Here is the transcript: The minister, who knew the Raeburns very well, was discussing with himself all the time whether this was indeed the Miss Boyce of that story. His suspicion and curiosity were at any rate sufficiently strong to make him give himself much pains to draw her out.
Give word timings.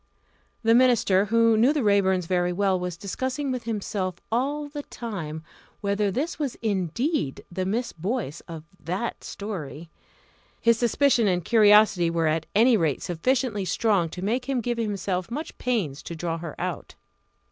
The 0.63 0.73
minister, 0.73 1.25
who 1.25 1.55
knew 1.55 1.71
the 1.73 1.83
Raeburns 1.83 2.25
very 2.25 2.51
well, 2.51 2.79
was 2.79 2.97
discussing 2.97 3.51
with 3.51 3.65
himself 3.65 4.15
all 4.31 4.67
the 4.67 4.81
time 4.81 5.43
whether 5.81 6.09
this 6.09 6.39
was 6.39 6.55
indeed 6.63 7.45
the 7.51 7.67
Miss 7.67 7.91
Boyce 7.91 8.39
of 8.47 8.63
that 8.79 9.23
story. 9.23 9.91
His 10.59 10.79
suspicion 10.79 11.27
and 11.27 11.45
curiosity 11.45 12.09
were 12.09 12.25
at 12.25 12.47
any 12.55 12.75
rate 12.77 13.03
sufficiently 13.03 13.63
strong 13.63 14.09
to 14.09 14.23
make 14.25 14.45
him 14.49 14.59
give 14.59 14.79
himself 14.79 15.29
much 15.29 15.55
pains 15.59 16.01
to 16.01 16.15
draw 16.15 16.39
her 16.39 16.55
out. 16.59 16.95